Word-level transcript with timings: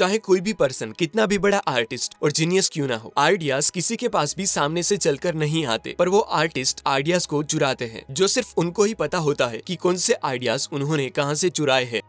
चाहे 0.00 0.18
कोई 0.18 0.40
भी 0.40 0.52
पर्सन 0.52 0.92
कितना 0.92 1.24
भी 1.26 1.38
बड़ा 1.38 1.58
आर्टिस्ट 1.68 2.14
और 2.22 2.32
जीनियस 2.32 2.68
क्यों 2.68 2.86
ना 2.88 2.96
हो 2.96 3.12
आइडियाज़ 3.18 3.70
किसी 3.72 3.96
के 3.96 4.08
पास 4.08 4.34
भी 4.36 4.46
सामने 4.46 4.82
से 4.82 4.96
चलकर 4.96 5.34
नहीं 5.34 5.64
आते, 5.66 5.94
पर 5.98 6.08
वो 6.08 6.20
आर्टिस्ट 6.20 6.80
आइडियाज़ 6.86 7.26
को 7.28 7.42
चुराते 7.42 7.84
हैं, 7.84 8.02
जो 8.10 8.26
सिर्फ़ 8.26 8.54
उनको 8.56 8.84
ही 8.84 8.94
पता 8.94 9.18
होता 9.18 9.46
है 9.46 9.58
कि 9.58 9.76
कौन 9.76 9.96
से 9.96 10.14
आइडियाज़ 10.24 10.68
उन्होंने 10.72 11.08
कहाँ 11.10 11.34
से 11.34 11.50
चुराए 11.50 11.84
हैं। 11.84 12.00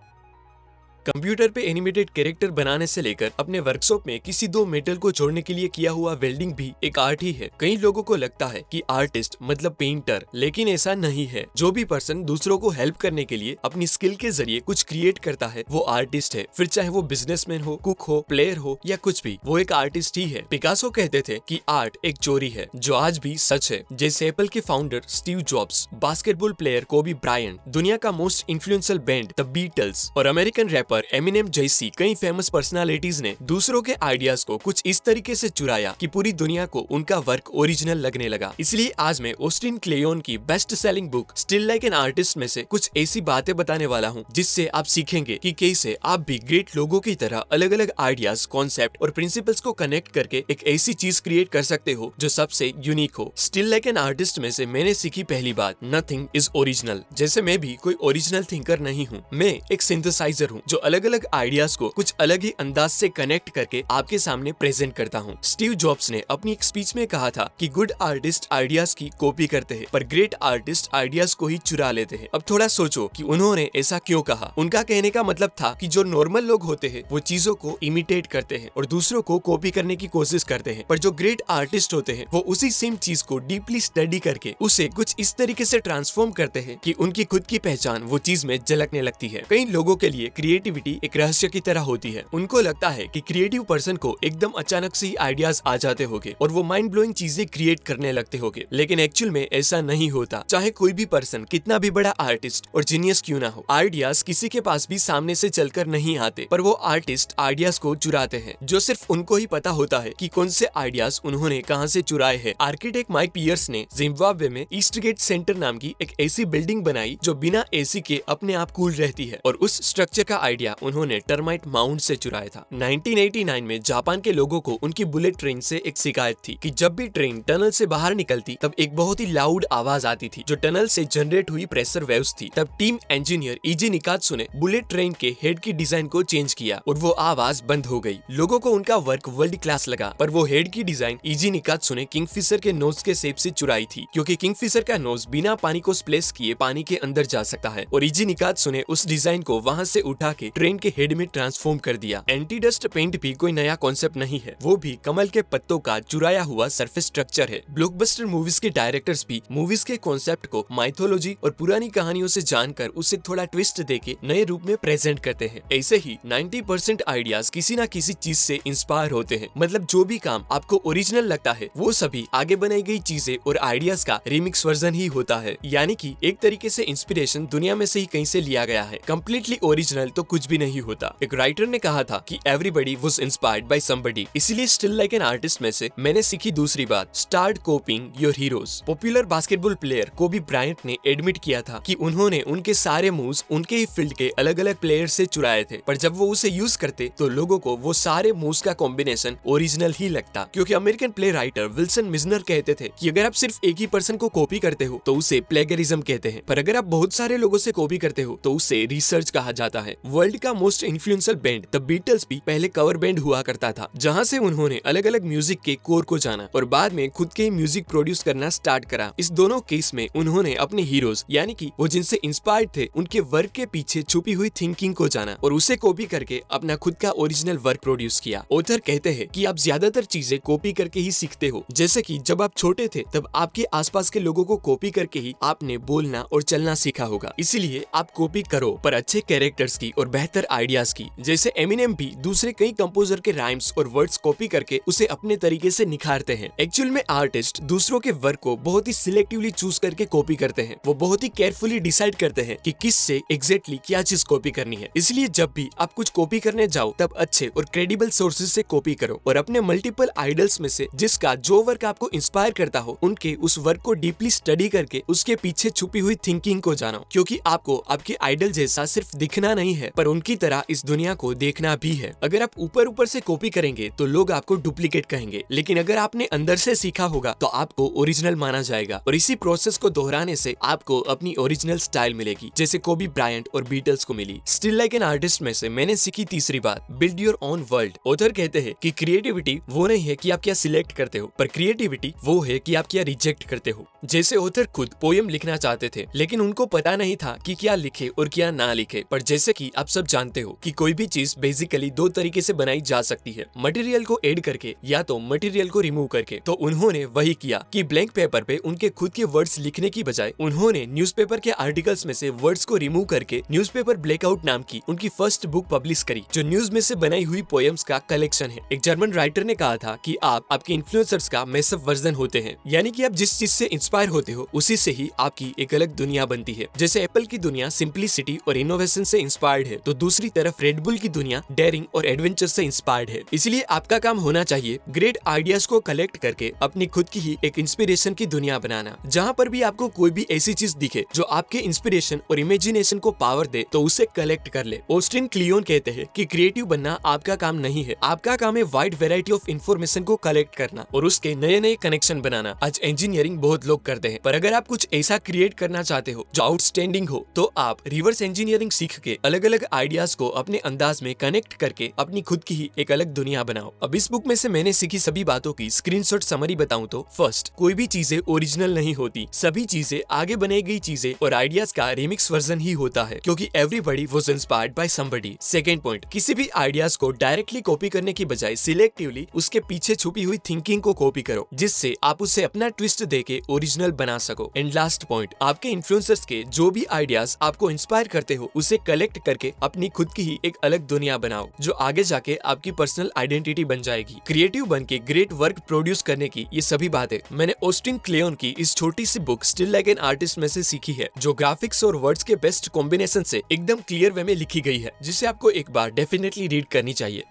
कंप्यूटर 1.06 1.48
पे 1.48 1.62
एनिमेटेड 1.62 2.10
कैरेक्टर 2.10 2.52
बनाने 2.52 2.88
से 2.88 3.02
लेकर 3.02 3.32
अपने 3.40 3.60
वर्कशॉप 3.60 4.08
में 4.08 4.20
किसी 4.20 4.48
दो 4.48 4.66
मेटल 4.66 4.98
को 4.98 5.12
जोड़ने 5.12 5.42
के 5.42 5.54
लिए 5.54 5.68
किया 5.68 5.92
हुआ 5.92 6.14
वेल्डिंग 6.14 6.54
भी 6.54 6.72
एक 6.84 7.00
आर्ट 7.00 7.24
ही 7.24 7.32
है। 7.32 7.50
कई 7.60 7.76
लोगों 7.78 8.04
को 8.04 8.16
लगता 8.16 8.48
है 8.48 8.62
कि 8.72 8.82
आर्टिस्ट 8.90 9.36
मतलब 9.42 9.76
पेंटर 9.80 10.26
लेकिन 10.36 10.68
ऐसा 10.68 10.94
नहीं 10.96 11.26
है। 11.28 11.46
जो 11.58 11.72
भी 11.72 11.86
पर्सन 11.86 12.24
दूसरों 12.24 12.58
को 12.58 12.70
हेल्प 12.70 12.98
करने 12.98 13.24
के 13.24 13.38
लिए 13.38 13.56
अपनी 13.66 13.88
स्किल 13.88 14.16
के 14.16 14.32
ज़रिए 14.32 14.60
कुछ 14.60 14.84
क्रिएट 14.84 15.20
करता 15.20 15.48
है, 15.48 15.64
वो 15.70 15.80
आर्टिस्ट 15.80 16.36
है। 16.36 16.46
फिर 16.58 16.68
चाहे 16.68 16.90
वो 16.90 17.02
बिजनेसमैन 17.04 17.62
हो 17.62 17.76
कुक 17.76 18.02
हो 18.02 18.20
प्लेयर 18.30 18.58
हो, 18.58 18.80
या 18.86 18.96
कुछ 18.98 19.24
भी, 19.24 19.38
वो 19.46 19.58
एक 19.60 19.72
आर्टिस्ट 19.72 20.18
ही 20.18 20.26
है। 20.26 20.46
पिकासो 20.50 20.90
कहते 20.90 21.22
थे 21.30 21.40
की 21.48 21.60
आर्ट 21.70 21.98
एक 22.06 22.18
चोरी 22.18 22.50
है, 22.50 22.68
जो 22.76 22.94
आज 22.94 23.18
भी 23.18 23.36
सच 23.38 23.72
है। 23.72 23.84
जैसे 23.94 24.28
एप्पल 24.28 24.48
के 24.48 24.60
founder 24.60 25.02
Steve 25.08 25.42
Jobs 25.42 25.88
basketball 25.94 26.54
player 26.54 26.84
Kobe 26.84 27.14
Bryant 27.14 27.60
दुनिया 27.68 27.98
का 27.98 28.12
most 28.12 28.46
influential 28.50 29.00
band 29.00 29.34
the 29.40 29.46
Beatles 29.50 30.10
और 30.18 30.26
अमेरिकन 30.26 30.70
रैप 30.70 30.91
पर 30.92 31.04
एमिनेम 31.14 31.48
जैसी 31.50 31.92
कई 31.98 32.16
फ़ेमस 32.16 32.50
पर्सनालिटीज 32.50 33.22
ने 33.22 33.36
दूसरों 33.44 33.82
के 33.82 33.94
आइडियाज़ 34.04 34.46
को 34.46 34.58
कुछ 34.60 34.82
इस 34.86 35.02
तरीके 35.02 35.36
से 35.36 35.50
चुराया 35.52 35.96
कि 36.00 36.08
पूरी 36.08 36.32
दुनिया 36.34 36.66
को 36.68 36.80
उनका 36.92 37.18
वर्क 37.22 37.50
ओरिजिनल 37.54 37.98
लगने 38.00 38.28
लगा। 38.28 38.54
इसलिए 38.60 38.92
आज 39.00 39.22
मैं 39.22 39.34
ओस्टिन 39.42 39.78
क्लेयोन 39.78 40.22
की 40.22 40.38
best 40.48 40.74
selling 40.76 41.10
book 41.12 41.32
Steal 41.38 41.68
Like 41.68 41.86
an 41.86 41.94
Artist 41.94 42.38
में 42.38 42.48
से 42.48 42.64
कुछ 42.64 42.90
ऐसी 42.98 43.22
बातें 43.24 43.56
बताने 43.56 43.86
वाला 43.86 44.08
हूँ, 44.08 44.24
जिससे 44.32 44.68
आप 44.70 44.86
सीखेंगे 44.88 45.38
कि 45.38 45.52
कैसे 45.54 45.98
आप 46.06 46.26
भी 46.28 46.38
ग्रेट 46.42 46.76
लोगों 46.76 47.00
की 47.00 47.16
तरह 47.16 47.46
अलग 47.52 47.72
अलग 47.72 47.92
आइडियाज़ 48.00 48.48
कॉन्सेप्ट 48.48 48.98
और 49.02 49.12
प्रिंसिपल्स 49.12 49.62
को 49.62 49.74
कनेक्ट 49.74 50.12
करके 50.14 50.44
एक 50.52 50.64
ऐसी 50.68 50.94
चीज़ 50.96 51.22
क्रिएट 51.22 51.50
कर 51.50 51.62
सकते 51.64 51.94
हो, 51.94 52.14
जो 52.20 52.30
सबसे 52.30 52.72
यूनिक 52.80 53.16
हो। 53.16 53.32
स्टिल 53.38 53.70
लाइक 53.70 53.88
एन 53.88 53.98
आर्टिस्ट 53.98 54.40
में 54.40 54.50
से 54.52 54.66
मैंने 54.68 54.94
सीखी 54.96 55.24
पहली 55.26 55.54
बात 55.54 55.76
नथिंग 55.86 56.28
इज़ 56.36 56.50
ओरिजिनल 56.56 57.02
जैसे 57.18 57.42
मैं 57.42 57.58
भी 57.60 57.74
कोई 57.84 57.96
ओरिजिनल 58.02 58.44
थिंकर 58.52 58.80
नहीं 58.82 59.06
हूँ, 59.08 59.24
मैं 59.34 59.54
एक 59.72 59.82
सिंथेसाइजर 59.82 60.50
हूँ, 60.50 60.62
जो 60.68 60.81
अलग 60.84 61.06
अलग 61.06 61.26
आइडियाज़ 61.34 61.78
को 61.78 61.90
कुछ 61.90 62.14
अलग 62.20 62.44
ही 62.44 62.52
अंदाज 62.60 62.90
से 62.90 63.10
कनेक्ट 63.10 63.50
करके 63.50 63.84
आपके 63.92 64.20
सामने 64.20 64.52
प्रेजेंट 64.52 64.94
करता 64.94 65.20
हूँ। 65.20 65.38
स्टीव 65.44 65.74
जॉब्स 65.74 66.12
ने 66.12 66.24
अपनी 66.30 66.52
एक 66.52 66.64
स्पीच 66.64 66.96
में 66.96 67.06
कहा 67.08 67.30
था 67.30 67.50
कि 67.60 67.68
गुड 67.68 67.92
आर्टिस्ट 68.02 68.48
आइडियाज़ 68.52 68.96
की 68.96 69.10
कॉपी 69.20 69.48
करते 69.48 69.76
हैं, 69.76 69.86
पर 69.94 70.04
ग्रेट 70.04 70.36
आर्टिस्ट 70.42 70.90
आइडियाज़ 70.94 71.36
को 71.36 71.48
ही 71.48 71.58
चुरा 71.58 71.92
लेते 71.92 72.16
हैं। 72.16 72.28
अब 72.34 72.44
थोड़ा 72.50 72.68
सोचो 72.68 73.08
कि 73.08 73.24
उन्होंने 73.24 73.70
ऐसा 73.76 73.98
क्यों 73.98 74.22
कहा। 74.22 74.54
उनका 74.58 74.84
कहने 74.84 75.10
का 75.10 75.24
मतलब 75.24 75.50
था 75.50 75.78
कि 75.82 75.88
जो 75.88 76.04
नॉर्मल 76.04 76.44
लोग 76.44 76.64
होते 76.64 76.88
हैं, 76.88 77.04
वो 77.12 77.20
चीज़ों 77.20 77.56
को 77.56 77.78
इमिटेट 77.84 78.28
करते 78.28 78.58
हैं 78.58 78.70
और 78.78 78.86
दूसरों 78.86 79.22
को 79.22 79.40
कॉपी 79.40 79.72
करने 79.72 79.96
की 79.96 80.08
कोशिश 80.08 80.44
करते 80.44 80.74
हैं। 80.74 80.86
पर 80.88 81.00
जो 81.00 81.12
ग्रेट 81.12 81.42
आर्टिस्ट 81.50 81.94
होते 81.94 82.14
हैं, 82.14 82.26
वो 82.34 82.40
उसी 82.40 82.72
सेम 82.72 82.96
चीज़ 82.96 83.24
को 83.24 83.38
डीपली 83.38 83.80
स्टडी 83.82 84.20
करके 84.20 84.56
उसे 84.62 84.88
कुछ 84.88 85.16
इस 85.20 85.34
तरीके 85.36 85.66
से 85.66 85.80
ट्रांसफॉर्म 85.80 86.32
करते 86.32 86.60
हैं 86.60 86.78
कि 86.78 86.94
उनकी 86.94 87.24
खुद 87.24 87.46
की 87.46 87.60
पहचान 87.60 88.04
वो 88.04 88.18
चीज़ 88.18 88.48
में 88.48 88.60
झलकने 88.70 89.02
लगती 89.02 89.28
है। 89.28 89.44
कई 89.50 89.66
लोगों 89.66 89.96
के 89.96 90.10
लिए 90.10 90.30
क्रिएटिविटी 90.72 91.06
एक 91.06 91.18
रहस्य 91.18 91.48
की 91.48 91.60
तरह 91.60 91.82
होती 91.82 92.12
है। 92.12 92.24
उनको 92.34 92.62
लगता 92.62 92.90
है 92.90 93.08
कि 93.08 93.20
क्रिएटिव 93.20 93.64
पर्सन 93.64 93.96
को 93.96 94.16
एकदम 94.24 94.52
अचानक 94.52 94.96
से 94.96 95.14
आइडियाज़ 95.16 95.62
आ 95.68 95.76
जाते 95.78 96.04
होंगे 96.04 96.36
और 96.42 96.52
वो 96.52 96.64
माइंड 96.64 96.90
ब्लोइंग 96.92 97.14
चीज़ें 97.14 97.46
क्रिएट 97.48 97.80
करने 97.80 98.12
लगते 98.12 98.38
होंगे। 98.38 98.66
लेकिन 98.74 99.00
एक्चुअल 99.00 99.32
में 99.32 99.48
ऐसा 99.54 99.82
नहीं 99.82 100.10
होता। 100.10 100.44
चाहे 100.50 100.70
कोई 100.72 100.94
भी 100.94 101.06
पर्सन 101.06 101.44
कितना 101.44 101.78
भी 101.78 101.92
बड़ा 101.92 102.10
आर्टिस्ट 102.20 102.68
और 102.76 102.84
जीनियस 102.84 103.22
क्यों 103.22 103.40
ना 103.40 103.50
हो 103.50 103.66
आइडियाज़ 103.70 104.24
किसी 104.24 104.50
के 104.50 104.62
पास 104.62 104.88
भी 104.90 105.00
सामने 105.00 105.36
से 105.36 105.50
चलकर 105.50 105.88
नहीं 105.88 106.18
आते, 106.18 106.48
पर 106.52 106.62
वो 106.62 106.72
आर्टिस्ट 106.72 107.34
आइडियाज़ 107.40 107.80
को 107.80 107.96
चुराते 107.96 108.38
हैं, 108.38 108.56
जो 108.64 108.80
सिर्फ़ 108.80 109.06
उनको 109.10 109.36
ही 109.36 109.46
पता 109.48 109.70
होता 109.70 110.00
है 110.00 110.14
कि 110.20 110.28
कौन 110.28 110.50
से 110.50 110.66
आइडियाज़ 110.76 111.20
उन्होंने 111.26 111.60
कहाँ 111.62 111.88
से 111.88 112.02
चुराए 112.02 112.38
हैं। 112.38 112.54
आर्किटेक्ट 112.62 113.12
माइक 113.12 113.32
पियर्स 113.32 113.70
ने 113.70 113.86
जिम्बाब्वे 113.96 114.50
में 114.50 114.66
ईस्ट 114.74 115.00
गेट 115.00 115.20
सेंटर 115.20 115.58
नाम 115.58 115.78
की 115.78 115.96
एक 116.02 116.12
ऐसी 116.20 116.46
बिल्डिंग 116.46 116.84
बनाई, 116.84 117.18
जो 117.24 117.34
बिना 117.36 117.66
एसी 117.74 118.02
के 118.02 118.22
अपने 118.28 118.54
आप 118.54 118.72
कूल 118.72 118.92
रहती 118.94 119.26
है 119.26 119.40
और 119.46 119.56
उस 119.56 119.80
स्ट्रक्चर 119.82 120.24
का 120.24 120.38
आइडिया 120.38 120.61
उन्होंने 120.84 121.20
टर्माइट 121.20 121.68
माउंट 121.68 122.02
से 122.02 122.16
चुराया 122.16 122.48
था। 122.48 122.66
1989 122.74 123.62
में 123.62 123.80
जापान 123.82 124.22
के 124.22 124.32
लोगों 124.32 124.60
को 124.60 124.78
उनकी 124.84 125.06
बुलेट 125.06 125.38
ट्रेन 125.38 125.60
से 125.60 125.82
एक 125.86 125.98
शिकायत 125.98 126.38
थी 126.48 126.58
कि 126.64 126.70
जब 126.72 126.96
भी 126.96 127.08
ट्रेन 127.08 127.42
टनल 127.42 127.70
से 127.72 127.86
बाहर 127.86 128.16
निकलती, 128.16 128.58
तब 128.62 128.74
एक 128.80 128.96
बहुत 128.96 129.20
ही 129.20 129.26
लाउड 129.26 129.66
आवाज़ 129.72 130.08
आती 130.08 130.30
थी, 130.30 130.44
जो 130.48 130.56
टनल 130.56 130.88
से 130.88 131.06
जनरेट 131.06 131.52
हुई 131.52 131.66
प्रेशर 131.66 132.04
वेव्स 132.04 132.34
थी। 132.42 132.50
तब 132.56 132.76
टीम 132.80 133.00
इंजीनियर 133.12 133.60
इजी 133.66 133.90
निकात्सु 133.90 134.36
ने 134.36 134.48
बुलेट 134.56 134.88
ट्रेन 134.90 135.14
के 135.20 135.36
हेड 135.44 135.60
की 135.60 135.74
डिज़ाइन 135.74 136.08
को 136.08 136.24
चेंज 136.24 136.54
किया 136.54 136.82
और 136.88 136.98
वो 136.98 137.10
आवाज़ 137.10 137.64
बंद 137.64 137.86
हो 137.86 138.00
गई। 138.00 138.20
लोगों 138.32 138.60
को 138.60 138.72
उनका 138.72 138.96
वर्क 138.98 139.30
वर्ल्ड 139.30 139.60
क्लास 139.62 139.88
लगा, 139.88 140.14
पर 140.20 140.30
वो 140.30 140.44
हेड 140.46 140.72
की 140.72 140.84
डिज़ाइन 140.84 141.20
इजी 141.26 141.52
निकात्सु 141.52 141.96
ने 141.96 142.06
किंगफिशर 142.06 142.60
के 142.60 142.74
नोज़ 142.74 143.04
के 143.04 143.16
शेप 143.16 143.36
से 143.36 143.50
चुराई 143.52 143.86
थी, 143.88 144.06
क्योंकि 144.14 144.36
किंगफिशर 144.36 144.84
का 144.84 144.98
नोज़ 144.98 145.28
बिना 145.30 145.56
पानी 145.56 145.80
को 145.80 145.94
स्प्लेस 145.94 146.32
किए 146.32 146.54
पानी 146.54 146.84
के 146.84 146.96
अंदर 146.98 147.26
जा 147.26 147.44
सकता 147.44 147.70
है। 147.70 147.86
और 147.94 148.04
इजी 148.04 148.26
निकात्सु 148.26 148.72
ने 148.72 148.84
उस 148.90 149.08
डिज़ाइन 149.08 149.42
को 149.42 149.60
वहाँ 149.62 149.84
से 149.86 150.02
उठा 150.02 150.32
के 150.34 150.51
ट्रेन 150.56 150.78
के 150.78 150.90
हेड 150.98 151.14
में 151.14 151.26
ट्रांसफॉर्म 151.28 151.78
कर 151.78 151.98
दिया। 151.98 152.24
एंटी 152.30 152.60
डस्ट 152.60 152.88
पेंट 152.88 153.20
भी 153.22 153.34
कोई 153.34 153.52
नया 153.52 153.76
कॉन्सेप्ट 153.76 154.18
नहीं 154.18 154.40
है। 154.40 154.56
वो 154.62 154.76
भी 154.76 154.98
कमल 155.06 155.28
के 155.28 155.42
पत्तों 155.42 155.80
का 155.80 156.00
चुराया 156.00 156.44
हुआ 156.44 156.68
सरफेस 156.68 157.06
स्ट्रक्चर 157.06 157.50
है। 157.50 157.62
ब्लॉकबस्टर 157.72 158.26
मूवीज़ 158.26 158.60
के 158.62 158.70
डायरेक्टर्स 158.70 159.26
भी 159.30 159.42
मूवीज़ 159.52 159.86
के 159.86 159.98
कॉन्सेप्ट 159.98 160.46
को 160.46 160.66
माइथोलॉजी 160.72 161.36
और 161.44 161.52
पुरानी 161.52 161.90
कहानियों 161.90 162.28
से 162.28 162.42
जानकर 162.42 162.88
उसे 162.88 163.18
थोड़ा 163.18 163.46
ट्विस्ट 163.46 163.82
देके 163.82 164.16
नए 164.24 164.44
रूप 164.44 164.66
में 164.66 164.76
प्रेजेंट 164.78 165.20
करते 165.20 165.48
हैं। 165.48 165.62
ऐसे 165.74 165.98
ही 165.98 166.18
90 166.26 166.62
परसेंट 166.62 167.04
आइडियाज़ 167.08 167.52
किसी 167.52 167.76
न 167.76 167.86
किसी 167.86 168.14
चीज़ 168.14 168.38
से 168.38 168.60
इंस्पायर 168.68 169.12
होते 169.12 169.36
हैं। 169.36 169.50
मतलब 169.58 169.86
जो 169.86 170.04
भी 170.06 170.18
काम 170.18 170.46
आपको 170.52 170.82
ओरिजिनल 170.86 171.26
लगता 171.26 171.52
है, 171.52 171.70
वो 171.78 171.92
सभी 171.92 172.26
आगे 172.34 172.56
बनाई 172.56 172.82
गई 172.82 173.00
चीज़ें 173.00 173.38
और 173.48 173.58
आइडियाज़ 173.58 174.06
का 174.06 174.20
रिमिक्स 174.28 174.66
वर्जन 174.66 174.94
ही 174.94 175.06
होता 175.08 175.38
है। 175.38 175.56
यानी 175.66 175.96
कि 175.96 176.16
एक 176.24 176.40
तरीके 176.40 176.70
से 176.70 176.84
इंस्पिरेशन 176.84 177.46
दुनिया 177.46 177.76
में 177.76 177.86
से 177.86 178.00
ही 178.00 178.06
कहीं 178.06 178.26
से 178.26 178.42
लिया 178.42 178.66
गया 178.66 178.84
है। 178.84 179.00
कम्प्लीटली 179.08 179.58
ओरिजिनल 179.64 180.10
तो 180.10 180.24
कुछ 180.24 180.41
भी 180.48 180.58
नहीं 180.58 180.82
होता। 180.82 181.14
एक 181.24 181.34
राइटर 181.34 181.68
ने 181.68 181.80
कहा 181.80 182.04
था 182.04 182.24
कि 182.28 182.38
everybody 182.48 182.96
was 182.96 183.22
inspired 183.22 183.66
by 183.66 183.80
somebody 183.80 184.28
इसीलिए 184.36 184.68
स्टिल 184.68 184.92
लाइक 184.92 185.14
एन 185.14 185.22
आर्टिस्ट 185.22 185.62
में 185.62 185.70
से 185.72 185.90
मैंने 186.00 186.22
सीखी 186.22 186.52
दूसरी 186.52 186.86
बात। 186.86 187.16
Start 187.16 187.58
copying 187.58 188.10
your 188.20 188.34
heroes 188.38 188.80
popular 188.82 189.26
basketball 189.26 189.76
player 189.76 190.12
Kobe 190.18 190.40
Bryant 190.42 190.78
ने 190.86 190.98
एडमिट 191.08 191.38
किया 191.44 191.62
था 191.62 191.82
कि 191.86 191.94
उन्होंने 192.02 192.42
उनके 192.48 192.74
सारे 192.74 193.12
मूव्स 193.12 193.44
उनके 193.52 193.76
ही 193.76 193.86
फ़ील्ड 193.86 194.14
के 194.14 194.30
अलग 194.40 194.60
अलग 194.60 194.76
प्लेयर 194.76 195.08
से 195.08 195.26
चुराए 195.26 195.64
थे। 195.64 195.78
पर 195.88 195.98
जब 195.98 196.18
वो 196.18 196.28
उसे 196.28 196.50
यूज़ 196.50 196.78
करते 196.78 197.10
तो 197.18 197.28
लोगों 197.30 197.60
को 197.60 197.76
वो 197.78 197.94
सारे 197.94 198.32
मूव्स 198.34 198.62
का 198.62 198.74
कॉम्बिनेशन 198.74 199.38
ओरिजिनल 199.48 199.94
ही 199.94 200.10
लगता। 200.10 200.48
क्योंकि 200.54 200.74
American 200.74 201.12
play 201.12 201.32
writer 201.32 201.68
Wilson 201.70 202.06
Mizner 202.06 202.42
कहते 202.48 202.74
थे 202.74 202.90
कि 203.00 203.10
अगर 203.10 203.26
आप 203.26 203.34
सिर्फ़ 203.34 203.60
एक 203.66 203.76
ही 203.76 203.88
पर्सन 203.88 204.18
को 204.18 204.30
कॉपी 204.30 204.60
करते 204.60 204.86
हो 204.86 205.02
तो 205.06 205.16
उसे 205.16 205.40
प्लेगरिज्म 205.42 206.02
कहते 206.02 206.30
हैं। 206.30 206.42
पर 206.46 206.60
अगर 206.60 206.76
आप 206.76 206.84
बहुत 206.88 207.14
सारे 207.14 207.38
लोगों 207.38 207.58
से 207.58 207.72
कॉपी 207.72 207.98
करते 207.98 208.22
हो 208.22 208.40
तो 208.44 208.54
उसे 208.54 208.84
रिसर्च 208.86 209.30
कहा 209.30 209.52
जाता 209.52 209.82
है। 209.82 209.96
वर्ल्ड 210.22 210.38
का 210.38 210.52
most 210.54 210.84
influential 210.84 211.38
band 211.38 211.66
the 211.74 211.82
Beatles 211.84 212.26
भी 212.30 212.40
पहले 212.48 212.68
कवर 212.70 212.98
बैंड 212.98 213.20
हुआ 213.20 213.42
करता 213.42 213.72
था, 213.72 213.88
जहाँ 213.98 214.24
से 214.24 214.38
उन्होंने 214.40 214.80
अलग 214.86 215.06
अलग 215.08 215.24
म्यूज़िक 215.28 215.60
के 215.62 215.76
कोर 215.84 216.04
को 216.06 216.18
जाना 216.18 216.48
और 216.56 216.66
बाद 216.66 216.94
में 216.94 217.10
खुद 217.10 217.34
के 217.34 217.50
म्यूज़िक 217.52 217.88
प्रोड्यूस 217.88 218.22
करना 218.24 218.50
स्टार्ट 218.52 218.86
करा। 218.86 219.12
इस 219.20 219.32
दोनों 219.32 219.60
केस 219.70 219.94
में 219.94 220.08
उन्होंने 220.16 220.54
अपने 220.58 220.82
हीरोज 220.82 221.24
यानी 221.30 221.54
कि 221.54 221.72
वो 221.80 221.88
जिनसे 221.88 222.20
इंस्पायर्ड 222.24 222.70
थे, 222.78 222.88
उनके 222.96 223.20
वर्क 223.22 223.52
के 223.52 223.66
पीछे 223.68 224.02
छुपी 224.04 224.34
हुई 224.34 224.50
थिंकिंग 224.62 224.94
को 224.96 225.08
जाना 225.08 225.36
और 225.44 225.54
उसे 225.54 225.76
कॉपी 225.78 226.06
करके 226.06 226.42
अपना 226.52 226.76
खुद 226.78 226.96
का 227.02 227.12
ओरिजिनल 227.18 227.58
वर्क 227.60 227.82
प्रोड्यूस 227.84 228.20
किया। 228.20 228.44
ऑथर 228.52 228.82
कहते 228.88 229.14
हैं 229.14 229.28
कि 229.30 229.46
आप 229.46 229.58
ज़्यादातर 229.58 230.04
चीज़ें 230.08 230.40
कॉपी 230.42 230.74
करके 230.74 231.00
ही 231.00 231.12
सीखते 231.14 231.48
हो, 231.48 231.64
जैसे 231.72 232.02
कि 232.02 232.18
जब 232.20 232.42
आप 232.42 232.56
छोटे 232.58 232.88
थे, 232.96 233.04
तब 233.14 233.32
आपके 233.36 233.64
आसपास 233.74 234.10
के 234.10 234.20
लोगों 234.20 234.46
को 234.46 234.58
कॉपी 234.60 234.92
करके 234.92 235.20
ही 235.20 235.34
आपने 235.44 235.78
बोलना 235.90 236.22
और 236.24 236.44
चलना 236.44 236.76
सीखा 236.78 237.06
होगा। 237.06 237.34
इसीलिए 237.40 237.84
आप 237.96 238.12
कॉपी 238.14 238.44
करो, 238.52 238.72
पर 238.84 238.94
अच्छे 238.94 239.22
कैरेक्टर्स 239.28 239.78
की 239.78 239.94
और 239.98 240.10
बेहतर 240.12 240.48
आइडियाज़ 240.52 240.94
की, 240.96 241.06
जैसे 241.20 241.52
एमिनेम 241.58 241.94
भी 241.96 242.06
दूसरे 242.18 242.52
कई 242.52 242.72
कंपोजर 242.72 243.20
के 243.20 243.32
राइम्स 243.32 243.72
और 243.78 243.88
वर्ड्स 243.88 244.18
कॉपी 244.18 244.48
करके 244.48 244.80
उसे 244.88 245.06
अपने 245.06 245.36
तरीके 245.38 245.72
से 245.72 245.86
निखारते 245.86 246.34
हैं। 246.34 246.50
एक्चुअल 246.60 246.90
में 246.90 247.02
आर्टिस्ट 247.10 247.62
दूसरों 247.62 248.00
के 248.00 248.12
वर्क 248.24 248.40
को 248.40 248.56
बहुत 248.58 248.88
ही 248.88 248.94
सिलेक्टिवली 248.94 249.52
चूज़ 249.52 249.80
करके 249.80 250.06
कॉपी 250.06 250.36
करते 250.36 250.62
हैं। 250.62 250.76
वो 250.86 250.94
बहुत 250.94 251.24
ही 251.24 251.30
केयरफुली 251.30 251.80
डिसाइड 251.80 252.16
करते 252.16 252.42
हैं 252.42 252.58
कि 252.66 252.72
किस 252.72 252.96
से 252.96 253.22
एग्जैक्टली 253.32 253.80
क्या 253.86 254.02
चीज़ 254.02 254.26
कॉपी 254.26 254.52
करनी 254.52 254.76
है। 254.76 254.90
इसलिए 254.96 255.28
जब 255.30 255.54
भी 255.56 255.68
आप 255.80 255.94
कुछ 255.94 256.10
कॉपी 256.10 256.40
करने 256.40 256.68
जाओ, 256.68 256.94
तब 257.00 257.14
अच्छे 257.18 257.48
और 257.48 257.66
क्रेडिबल 257.66 258.10
सोर्सेज 258.10 258.50
से 258.50 258.64
कॉपी 258.64 258.96
करो 258.96 259.20
और 259.28 259.38
अपने 259.38 259.62
मल्टीपल 259.62 260.12
आइडल्स 260.18 260.60
में 260.62 260.70
से 260.70 260.88
जिसका 260.96 261.34
जो 261.36 261.62
वर्क 261.64 261.86
आपको 261.86 262.10
इंस्पायर 262.14 262.54
करता 262.54 262.80
हो, 262.80 262.98
उनके 263.04 263.34
उस 263.36 263.58
वर्क 263.60 263.82
को 263.82 263.94
डीपली 263.94 264.30
स्टडी 264.32 264.70
करके 264.70 265.04
उसके 265.10 265.36
पीछे 265.36 265.70
छुपी 265.70 266.00
हुई 266.00 266.16
थिंकिंग 266.28 266.62
को 266.62 266.76
जानो। 266.76 267.06
क्योंकि 267.12 267.40
आपको 267.46 267.78
आपके 267.90 268.18
आइडल 268.22 268.52
जैसा 268.52 268.86
सिर्फ़ 268.88 269.16
दिखना 269.18 269.54
नहीं 269.54 269.74
है 269.74 269.92
पर 270.02 270.08
उनकी 270.08 270.36
तरह 270.36 270.64
इस 270.70 270.84
दुनिया 270.86 271.14
को 271.14 271.34
देखना 271.36 271.76
भी 271.76 271.92
है। 271.94 272.12
अगर 272.24 272.42
आप 272.42 272.52
ऊपर 272.60 272.88
ऊपर 272.88 273.06
से 273.06 273.20
कॉपी 273.22 273.50
करेंगे 273.50 273.90
तो 273.98 274.06
लोग 274.08 274.32
आपको 274.32 274.56
डुप्लीकेट 274.58 275.06
कहेंगे। 275.06 275.44
लेकिन 275.52 275.80
अगर 275.80 275.98
आपने 275.98 276.26
अंदर 276.28 276.56
से 276.56 276.74
सीखा 276.76 277.06
होगा 277.06 277.36
तो 277.42 277.48
आपको 277.48 277.86
ओरिजिनल 277.96 278.36
माना 278.36 278.62
जाएगा। 278.62 279.02
और 279.08 279.16
इसी 279.16 279.36
प्रोसेस 279.36 279.78
को 279.78 279.90
दोहराने 279.90 280.36
से 280.36 280.56
आपको 280.64 281.00
अपनी 281.12 281.34
ओरिजिनल 281.40 281.78
स्टाइल 281.80 282.14
मिलेगी, 282.14 282.52
जैसे 282.58 282.78
कोबी 282.80 283.08
ब्रायंट 283.10 283.50
और 283.56 283.64
बीटल्स 283.64 284.04
को 284.04 284.14
मिली। 284.14 284.40
स्टिल 284.48 284.78
लाइक 284.78 284.96
एन 284.96 285.04
आर्टिस्ट 285.04 285.42
में 285.42 285.52
से 285.54 285.70
मैंने 285.70 285.96
सीखी 285.98 286.26
तीसरी 286.26 286.60
बात 286.60 286.88
build 286.94 287.20
your 287.20 287.38
own 287.44 287.66
world 287.72 287.98
author 288.08 288.32
कहते 288.32 288.62
हैं 288.62 288.74
कि 288.82 288.92
क्रिएटिविटी 288.94 289.60
वो 289.70 289.86
नहीं 289.88 290.04
है 290.04 290.16
कि 290.16 290.32
आप 290.32 290.42
क्या 290.42 290.54
सिलेक्ट 290.54 290.92
करते 290.92 291.20
हो, 291.20 291.32
पर 291.40 291.48
क्रिएटिविटी 291.50 292.14
वो 292.24 292.40
है 292.42 292.60
कि 292.60 292.76
आप 292.76 292.88
क्या 292.88 293.04
रिजेक्ट 293.04 293.44
करते 293.44 293.72
हो। 293.72 293.88
जैसे 294.06 294.36
ऑथर 294.38 294.66
खुद 294.68 294.96
पोयम 295.02 295.30
लिखना 295.30 295.58
चाहते 295.58 295.90
थे, 295.96 296.08
लेकिन 296.16 296.42
उनको 296.42 296.66
पता 296.68 296.96
नहीं 296.96 297.16
था 297.16 297.38
कि 297.46 297.56
क्या 297.56 297.76
लिखे 297.76 298.08
और 298.10 298.30
क्या 298.30 298.52
ना 298.52 298.72
लिखे। 298.74 299.04
पर 299.12 299.22
जैसे 299.24 299.54
कि 299.54 299.72
आप 299.78 299.88
सब 299.92 300.08
जानते 300.08 300.42
हो 300.42 300.58
कि 300.64 300.72
कोई 300.72 300.94
भी 300.94 301.06
चीज़ 301.08 301.36
बेसिकली 301.40 301.90
दो 301.92 302.08
तरीके 302.10 302.42
से 302.42 302.54
बनाई 302.54 302.82
जा 302.82 303.02
सकती 303.02 303.32
है। 303.32 303.46
मटेरियल 303.58 304.06
को 304.06 304.20
ऐड 304.26 304.40
करके 304.42 304.76
या 304.86 305.02
तो 305.04 305.20
मटेरियल 305.20 305.70
को 305.70 305.80
रिमूव 305.80 306.08
करके। 306.08 306.40
तो 306.46 306.54
उन्होंने 306.54 307.04
वही 307.06 307.34
किया 307.34 307.64
कि 307.74 307.84
ब्लैंक 307.84 308.12
पेपर 308.12 308.44
पे 308.44 308.58
उनके 308.58 308.90
खुद 308.90 309.12
के 309.12 309.24
वर्ड्स 309.26 309.58
लिखने 309.60 309.90
की 309.90 310.04
बजाय 310.04 310.34
उन्होंने 310.40 310.86
न्यूज़पेपर 310.86 311.40
के 311.40 311.52
आर्टिकल्स 311.52 312.06
में 312.06 312.14
से 312.14 312.30
वर्ड्स 312.30 312.66
को 312.66 312.76
रिमूव 312.76 313.06
करके 313.06 313.42
न्यूज़पेपर 313.52 313.98
ब्लैकआउट 313.98 314.46
नाम 314.46 314.64
की 314.64 314.82
उनकी 314.88 315.10
फ़र्स्ट 315.10 315.46
बुक 315.46 315.68
पब्लिश 315.68 316.04
करी, 316.04 316.24
जो 316.34 316.44
न्यूज़ 316.44 316.72
में 316.72 316.82
से 316.82 316.96
बनाई 316.96 317.24
हुई 317.24 317.42
पोएम्स 317.42 317.84
का 317.84 318.00
कलेक्शन 318.00 318.50
है। 318.50 318.60
एक 318.74 318.82
जर्मन 318.82 319.12
राइटर 319.12 319.44
ने 319.44 319.56
कहा 319.56 319.78
था 319.78 319.98
कि 320.06 320.16
आप, 320.24 320.46
आपके 320.52 320.74
इन्फ्लुएंसर्स 320.74 321.30
का 321.30 321.46
मेसअप 321.46 321.88
वर्जन 321.88 322.16
होते 322.16 322.40
हैं। 322.40 322.56
यानी 322.68 322.92
कि 322.92 323.04
आप 323.04 323.12
जिस 323.12 323.38
चीज़ 323.40 323.52
से 323.52 323.66
इंस्पायर 323.66 324.10
होते 324.10 324.32
हो, 324.32 324.48
उसी 324.54 324.78
से 324.78 324.92
ही 324.92 325.10
आपकी 325.20 325.54
एक 325.60 325.74
अलग 325.74 325.96
दुनिया 325.96 326.26
बनती 326.26 326.54
है। 326.54 326.68
जैसे 326.78 327.02
एप्पल 327.02 327.26
की 327.26 327.38
दुनिया 327.38 327.70
सिंपलिसिटी 327.70 328.40
और 328.48 328.58
इनोवेशन 328.58 329.04
से 329.04 329.20
इंस्पायर्ड 329.20 329.68
है। 329.68 329.78
तो 329.86 329.94
दूसरी 329.96 330.30
तरफ़ 330.30 330.62
रेडबुल 330.62 330.98
की 330.98 331.10
दुनिया 331.10 331.42
डेयरिंग 331.52 331.86
और 331.96 332.06
एडवेंचर 332.06 332.48
से 332.48 332.64
इंस्पायर्ड 332.64 333.10
है। 333.10 333.22
इसलिए 333.34 333.62
आपका 333.72 334.00
काम 334.00 334.18
होना 334.20 334.44
चाहिए 334.44 334.80
ग्रेट 334.90 335.18
आइडियाज़ 335.28 335.68
को 335.68 335.80
कलेक्ट 335.82 336.18
करके 336.18 336.52
अपनी 336.62 336.86
खुद 336.88 337.10
की 337.10 337.20
ही 337.20 337.36
एक 337.46 337.60
इंस्पिरेशन 337.60 338.14
की 338.14 338.26
दुनिया 338.28 338.60
बनाना। 338.60 338.96
जहाँ 339.08 339.34
पर 339.34 339.50
भी 339.50 339.62
आपको 339.64 339.88
कोई 339.90 340.12
भी 340.12 340.26
ऐसी 340.32 340.54
चीज़ 340.54 340.76
दिखे 340.78 341.06
जो 341.16 341.24
आपके 341.24 341.60
इंस्पिरेशन 341.60 342.22
और 342.32 342.40
इमेजिनेशन 342.40 343.00
को 343.00 343.12
पावर 343.14 343.48
दे 343.48 343.66
तो 343.72 343.82
उसे 343.84 344.08
कलेक्ट 344.16 344.50
कर 344.50 344.66
ले। 344.66 344.80
ओस्टिन 344.92 345.28
क्लियोन 345.28 345.64
कहते 345.64 345.92
हैं 345.92 346.06
कि 346.16 346.26
क्रिएटिव 346.26 346.66
बनना 346.66 346.98
आपका 347.06 347.36
काम 347.38 347.56
नहीं 347.58 347.84
है। 347.84 347.96
आपका 348.04 348.36
काम 348.36 348.58
है 348.58 348.64
वाइड 348.66 348.96
वेराइटी 349.00 349.32
ऑफ़ 349.32 349.50
इन्फॉर्मेशन 349.50 350.04
को 350.04 350.16
कलेक्ट 350.20 350.56
करना 350.56 350.86
और 350.96 351.06
उसके 351.06 351.34
नए 351.38 351.60
नए 351.60 351.76
कनेक्शन 351.84 352.22
बनाना। 352.22 352.58
आज 352.64 352.80
इंजीनियरिंग 352.84 353.38
बहुत 353.40 353.66
लोग 353.68 353.84
करते 353.86 354.08
हैं, 354.08 354.20
पर 354.24 354.36
अगर 354.36 354.54
आप 354.54 354.68
कुछ 354.68 354.88
ऐसा 354.94 355.18
क्रिएट 355.20 355.54
करना 355.54 355.82
चाहते 355.84 356.12
हो 356.12 356.28
जो 356.36 356.44
आउटस्टैंडिंग 356.44 357.10
हो 357.10 357.26
तो 357.36 357.52
आप 357.58 357.78
रिवर्स 357.88 358.22
इंजीनियरिंग 358.22 358.72
सीख 358.72 358.98
के 359.00 359.18
अलग 359.26 359.46
अलग 359.46 359.66
आइडियाज़ 359.74 360.16
को 360.18 360.28
अपने 360.30 360.58
अंदाज 360.60 361.00
में 361.04 361.14
कनेक्ट 361.16 361.54
करके 361.56 361.92
अपनी 362.00 362.22
खुद 362.24 362.44
की 362.44 362.56
ही 362.56 362.70
एक 362.80 362.92
अलग 362.92 363.14
दुनिया 363.14 363.44
बनाओ। 363.44 363.72
अब 363.84 363.96
इस 363.96 364.10
बुक 364.12 364.28
में 364.28 364.36
से 364.36 364.50
मैंने 364.50 364.74
सीखी 364.74 365.00
सभी 365.00 365.24
बातों 365.24 365.54
की 365.54 365.70
स्क्रीनशॉट 365.72 366.24
समरी 366.24 366.56
बताऊँ 366.56 366.88
तो 366.88 367.06
फ़र्स्ट 367.18 367.52
कोई 367.58 367.74
भी 367.74 367.88
चीज़ें 367.88 368.18
ओरिजिनल 368.20 368.74
नहीं 368.76 368.94
होती। 368.96 369.28
सभी 369.34 369.66
चीज़ें 369.66 370.00
आगे 370.12 370.36
बनाई 370.38 370.62
गई 370.62 370.80
चीज़ें 370.82 371.14
और 371.24 371.34
आइडियाज़ 371.34 371.74
का 371.74 371.90
रिमिक्स 371.94 372.32
वर्जन 372.32 372.60
ही 372.60 372.72
होता 372.74 373.04
है, 373.04 373.20
क्योंकि 373.20 373.50
everybody 373.56 374.06
was 374.06 374.32
inspired 374.32 374.74
by 374.78 374.88
somebody 374.90 375.36
second 375.42 375.82
point 375.82 376.06
किसी 376.14 376.34
भी 376.34 376.48
आइडियाज़ 376.56 376.98
को 376.98 377.12
डायरेक्टली 377.14 377.62
कॉपी 377.62 377.90
करने 377.90 378.14
की 378.14 378.26
बजाय 378.26 378.56
सिलेक्टिवली 378.58 379.28
उसके 379.36 379.60
पीछे 379.62 379.96
छुपी 379.96 380.24
हुई 380.24 380.38
थिंकिंग 380.50 380.82
को 380.82 380.94
कॉपी 380.96 381.22
करो, 381.22 381.48
जिससे 381.54 381.94
आप 382.04 382.22
उसे 382.22 382.44
अपना 382.44 382.68
ट्विस्ट 382.70 383.04
देके 383.06 383.42
ओरिजिनल 383.50 383.92
बना 383.94 384.18
सको। 384.20 384.52
एंड 384.58 384.74
लास्ट 384.76 385.04
पॉइंट 385.06 385.34
आपके 385.42 385.70
इन्फ्लुएंसर्स 385.70 386.26
के 386.26 386.44
जो 386.46 386.70
भी 386.72 386.86
आइडियाज़ 386.92 387.36
आपको 387.42 387.72
इंस्पायर 387.72 388.08
करते 388.08 388.36
हो, 388.36 388.52
उसे 388.56 388.78
कलेक्ट 388.88 389.20
करके 389.26 389.54
अपनी 389.64 389.90
खुद 389.90 390.14
की 390.14 390.24
ही 390.24 390.38
एक 390.46 390.58
अलग 390.64 390.88
दुनिया 390.88 391.18
बनाओ, 391.18 391.50
जो 391.62 391.72
आगे 391.72 392.04
जाके 392.04 392.36
आपकी 392.46 392.72
पर्सनल 392.72 393.12
आइडेंटिटी 393.18 393.66
बन 393.66 393.82
जाएगी। 393.82 394.22
क्रिएटिव 394.28 394.66
बन 394.66 394.86
के 394.86 395.00
ग्रेट 395.02 395.34
वर्क 395.34 395.60
प्रोड्यूस 395.68 396.02
करने 396.02 396.30
की 396.30 396.48
ये 396.54 396.62
सभी 396.62 396.90
बातें 396.90 397.18
मैंने 397.32 397.56
ओस्टिन 397.64 397.98
क्लेन 397.98 398.36
की 398.36 398.56
इस 398.60 398.76
छोटी 398.76 399.06
सी 399.06 399.20
book 399.22 399.44
Steal 399.44 399.72
Like 399.72 399.88
an 399.88 399.98
Artist 400.00 400.38
में 400.40 400.48
से 400.48 400.64
सीखी 400.64 400.94
है, 400.94 401.10
जो 401.18 401.34
ग्राफिक्स 401.34 401.84
और 401.84 401.96
वर्ड्स 401.96 402.24
के 402.24 402.36
बेस्ट 402.38 402.70
कॉम्बिनेशन 402.70 403.24
से 403.24 403.42
एकदम 403.52 403.82
क्लियर 403.88 404.12
वे 404.12 404.24
में 404.24 404.34
लिखी 404.36 404.62
गई 404.62 404.80
है, 404.80 404.92
जिसे 405.02 405.28
आपको 405.28 405.50
एक 405.52 405.72
बार 405.72 405.92
डेफिनेटली 405.92 406.48
रीड 406.48 406.66
करनी 406.68 406.94
चाहिए। 406.94 407.24